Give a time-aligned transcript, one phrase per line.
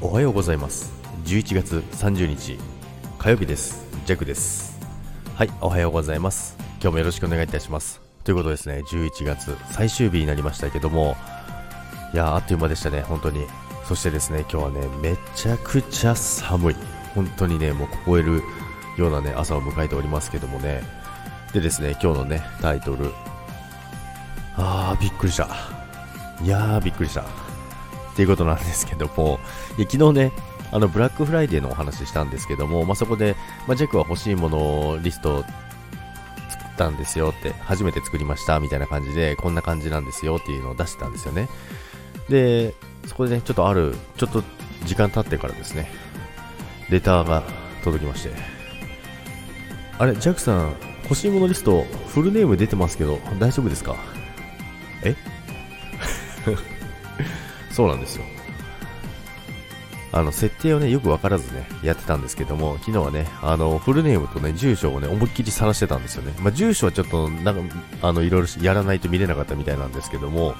[0.00, 0.92] おはようございます。
[1.24, 2.56] 11月30日
[3.18, 3.84] 火曜日です。
[4.06, 4.78] ジャックです。
[5.34, 6.56] はいおはようございます。
[6.80, 8.00] 今日もよろしくお願いいたします。
[8.22, 11.16] ということですね11月最終日になりましたけども
[12.14, 13.44] いやーあっという間でしたね本当に。
[13.88, 16.76] そしてですね今日はねめちゃくちゃ寒い。
[17.16, 18.44] 本当にねもう凍える
[18.96, 20.80] ようなね朝を迎えておりますけどもね。
[21.52, 23.10] でですね今日のねタイトル。
[24.54, 25.48] あーびっくりした。
[26.40, 27.47] いやーびっくりした。
[28.18, 29.38] っていうことなんですけども、
[29.78, 30.32] 昨日ね、
[30.72, 33.36] あのブラックフライデーのお話したんですけども、まあ、そこで、
[33.68, 35.44] まあ、ジャクは欲しいものリスト
[36.50, 41.48] 作ったんですよって、初めて作りましたみたいな感じで、こんな感じなんですよっていうのを出してたんですよね。
[42.28, 42.74] で、
[43.06, 44.42] そこでね、ちょっとある、ちょっと
[44.84, 45.88] 時間経ってからですね、
[46.90, 47.44] レターが
[47.84, 48.32] 届きまして、
[49.96, 53.94] あれ、ジャックさん、欲しいものリスト、フルネーム出てますけど、大丈夫ですか？
[55.04, 55.14] え？
[57.78, 58.24] そうなんですよ。
[60.10, 66.34] あの、設定をね、よくわからずね、やってたんですけども、昨日はね、あの、フルネームとね、住所をね、思いっきり晒してたんですよね。
[66.40, 70.56] まあ、住所はちょっと、なんか、あの、いろいろやらないと見れなかったみたいなんですけども、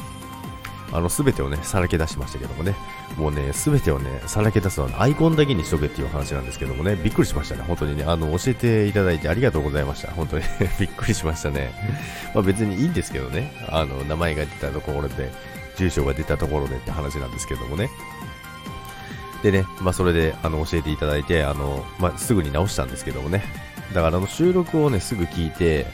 [0.93, 2.77] あの、すべてをね、さらけ出しましたけどもね、
[3.17, 10.13] もうね、すべてをね、さらけ出すのは、アイコンだけにしとけっていう話なんですけどもね、びっくりしましたね、本当にね、あの、教えていただいてありがとうございました。
[10.13, 10.45] 本当に
[10.79, 11.73] びっくりしましたね。
[12.33, 15.33] まあ別にいいんですけどね、あの、名前が出たところで、
[15.79, 17.91] 住所が出たところでって話なんですけどもね。
[19.43, 23.45] でね、まあそれで、あの、教えていただいて、あの、まあすぐに直したんですけどもね。
[23.95, 25.87] だからあの、収録をね、すぐ聞いて、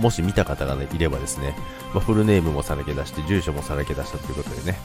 [0.00, 1.54] もし見た方が、ね、いればですね、
[1.94, 4.78] まあ、フルネームもさらけ出して、住所もさらけ出したということでね。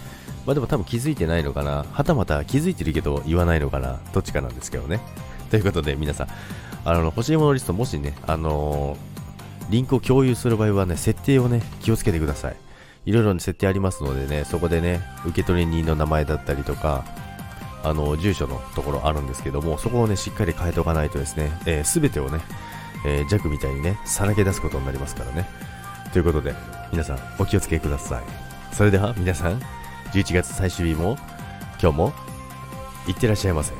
[0.45, 1.85] まあでも多分気づいてないのかな。
[1.91, 3.99] はたまた気づいてるけど言わないのかな。
[4.13, 4.99] どっちかなんですけどね。
[5.49, 6.27] ということで皆さん、
[6.83, 12.55] あの、欲しいものリストもしね、あのー、リンクを共有する場合はね、設定をね、気をつけてください。
[13.05, 17.03] いろいろ設定ありますのでね、そこでね、受取人の名前だったりとか、
[17.83, 22.41] あの、住所のところあるんですけども、そこをね、しっかり変えておかないとですね、す、えー、てをね、
[23.05, 25.49] えー、弱みたいにね、さらけ出すことになりますからね。
[26.13, 26.53] ということで、
[26.91, 28.23] 皆さん、お気をつけください。
[28.73, 29.59] それでは、皆さん、
[30.13, 31.17] 11月最終日も、
[31.81, 32.13] 今日も、
[33.07, 33.73] いってらっしゃいませ。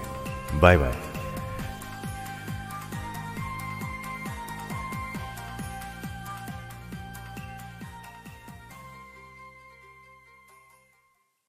[0.59, 1.10] バイバイ。